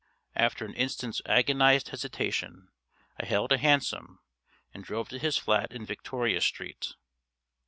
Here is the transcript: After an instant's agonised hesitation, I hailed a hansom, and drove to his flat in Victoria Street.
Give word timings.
After 0.35 0.65
an 0.65 0.73
instant's 0.73 1.21
agonised 1.27 1.89
hesitation, 1.89 2.69
I 3.19 3.25
hailed 3.27 3.51
a 3.51 3.59
hansom, 3.59 4.17
and 4.73 4.83
drove 4.83 5.09
to 5.09 5.19
his 5.19 5.37
flat 5.37 5.71
in 5.71 5.85
Victoria 5.85 6.41
Street. 6.41 6.95